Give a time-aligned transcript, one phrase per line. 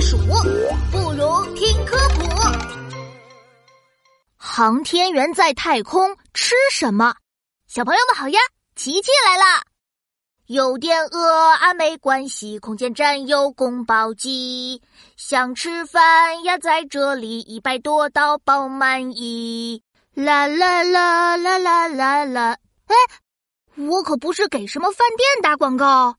[0.00, 0.16] 数，
[0.90, 2.28] 不如听科普。
[4.36, 7.14] 航天员在太空吃什么？
[7.66, 8.38] 小朋友们好呀，
[8.74, 9.62] 琪琪来啦！
[10.46, 12.58] 有点饿，啊没关系。
[12.58, 14.80] 空间站有宫保鸡，
[15.16, 19.82] 想吃饭呀，在这里一百多道爆满意。
[20.14, 22.56] 啦啦啦啦啦啦啦！
[22.86, 22.94] 哎，
[23.76, 26.16] 我可不是给什么饭店打广告。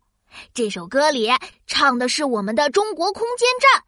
[0.54, 1.30] 这首歌里
[1.68, 3.84] 唱的是我们的中国空间站。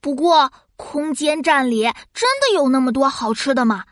[0.00, 1.82] 不过，空间站里
[2.14, 3.84] 真的有那么多好吃的吗？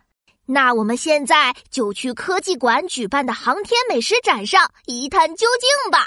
[0.47, 6.07] 那我们现在就去科技馆举办的航天美食展上一探究竟吧！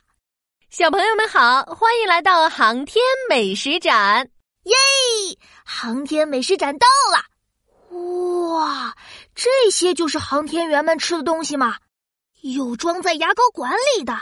[0.69, 4.29] 小朋友们好，欢迎来到航天美食展！
[4.63, 4.75] 耶，
[5.65, 7.25] 航天美食展到了！
[8.53, 8.95] 哇，
[9.35, 11.75] 这些就是航天员们吃的东西吗？
[12.41, 14.17] 有装在牙膏管里的，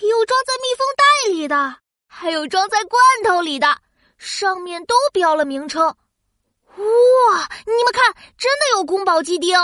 [0.00, 1.76] 有装在密封袋里的，
[2.06, 3.78] 还有装在罐头里的，
[4.18, 5.86] 上面都标了名称。
[5.86, 7.48] 哇！
[7.66, 9.56] 你们看，真的有宫保鸡丁。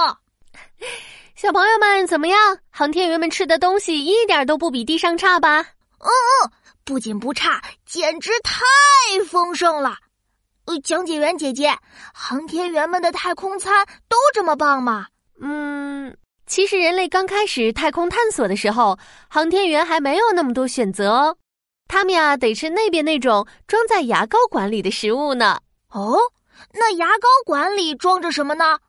[1.34, 2.58] 小朋友们怎么样？
[2.70, 5.60] 航天员们吃的东西一点都不比地上差吧？
[5.98, 6.50] 嗯嗯，
[6.84, 8.62] 不仅不差，简直太
[9.28, 9.97] 丰盛了。
[10.66, 11.76] 呃，讲解员姐姐，
[12.14, 15.08] 航天员们的太空餐都这么棒吗？
[15.41, 16.16] 嗯，
[16.50, 18.98] 其实人类刚开始太空探索的时候，
[19.28, 21.36] 航天员还没有那么多选择哦。
[21.86, 25.60] 他们呀，得吃那边那种装在牙膏管里的食物呢。
[25.92, 26.18] 哦。
[26.74, 28.80] 那牙膏管里装着什么呢？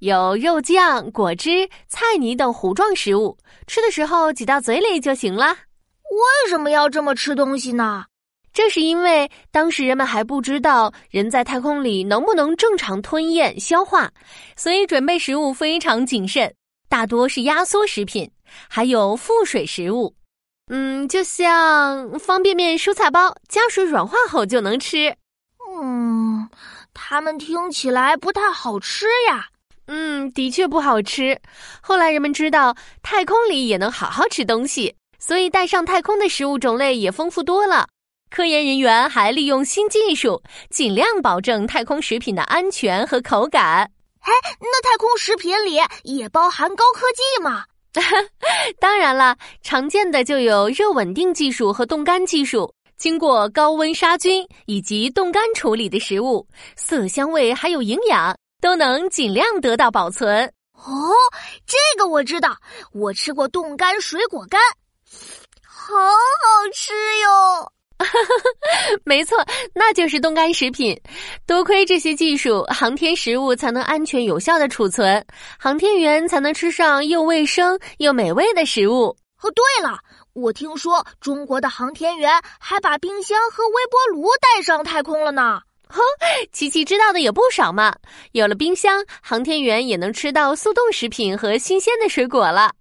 [0.00, 5.46] 有肉酱、果汁、菜泥等糊状食物，吃的时候挤到嘴里就行了。
[5.46, 8.04] 为什么要这么吃东西呢？
[8.52, 14.10] 这是因为当时人们还不知道人在太空里能不能正常吞咽、消化，
[14.56, 16.52] 所以准备食物非常谨慎，
[16.88, 18.30] 大多是压缩食品，
[18.68, 20.14] 还有附水食物。
[20.68, 25.14] 嗯，就像方便面、蔬菜包，加水软化后就能吃。
[25.80, 26.48] 嗯。
[26.98, 29.46] 它们听起来不太好吃呀。
[29.86, 31.38] 嗯，的确不好吃。
[31.82, 37.86] 后来人们知道太空里也能好好吃东西，所以带上太空的食物种类也丰富多了。
[38.30, 43.90] 科研人员还利用新技术，尽量保证太空食品的安全和口感。
[44.26, 47.64] 哎，那太空食品里也包含高科技吗？
[48.80, 52.72] 当然了，常见的就有热稳定技术和冻干技术。
[52.98, 60.44] 经过高温杀菌以及冻干处理的食物，色香味还有营养都能尽量得到保存。
[60.72, 61.14] 哦，
[61.66, 62.56] 这个我知道，
[62.92, 64.60] 我吃过冻干水果干，
[65.62, 67.72] 好好吃哟。
[69.04, 69.36] 没错，
[69.74, 70.98] 那就是冻干食品。
[71.46, 75.24] 多亏这些技术，航天食物才能安全有效的储存，
[75.58, 79.16] 航天员才能吃上又卫生又美味的食物。
[79.42, 79.98] 哦，对了。
[80.34, 82.30] 我听说中国的航天员
[82.60, 85.60] 还把冰箱和微波炉带上太空了呢。
[85.88, 86.00] 哼，
[86.52, 87.94] 琪琪知道的也不少嘛。
[88.32, 92.72] 有了冰箱，航天员也能吃到速冻食品和新鲜的水果了。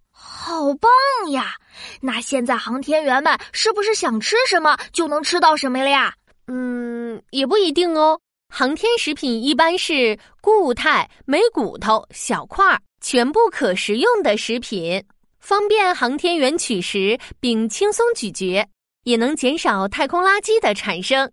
[0.46, 0.92] 好棒
[1.32, 1.56] 呀！
[2.02, 6.14] 那现在航天员们是不是想吃什么就能吃到什么了呀？
[6.46, 8.20] 嗯，也不一定哦。
[8.54, 15.04] 航天食品一般是固态、没骨头、小块儿、全部可食用的食品。
[15.40, 18.64] 方便航天员取食并轻松咀嚼，
[19.04, 21.32] 也能减少太空垃圾的产生。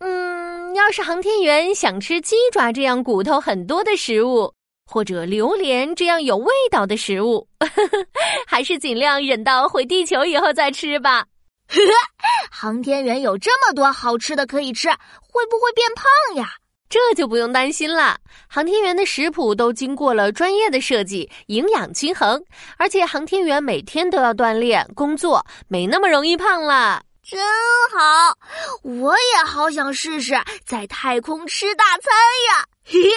[0.00, 4.52] 嗯，要是航天员想吃鸡爪这样骨头很多的食物，
[4.90, 7.46] 或者榴莲这样有味道的食物，
[8.48, 11.26] 还是尽量忍到回地球以后再吃吧。
[12.50, 16.54] 航天员有这么多好吃的可以吃，会不会变胖呀？
[16.88, 18.16] 这就不用担心了，
[18.48, 22.42] 航天员的食谱都经过了专业的设计，营养均衡，
[22.78, 27.02] 而且航天员每天都要锻炼工作，没那么容易胖了。
[27.22, 27.38] 真
[27.94, 28.34] 好，
[28.82, 30.32] 我也好想试试
[30.64, 32.10] 在太空吃大餐
[32.48, 32.64] 呀！
[32.86, 33.10] 嘿嘿。